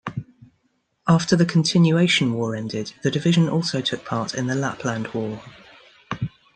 After 1.07 1.35
the 1.35 1.45
Continuation 1.45 2.33
War 2.33 2.55
ended, 2.55 2.93
the 3.03 3.11
division 3.11 3.47
also 3.47 3.81
took 3.81 4.03
part 4.03 4.33
in 4.33 4.47
the 4.47 4.55
Lapland 4.55 5.09
War. 5.13 5.43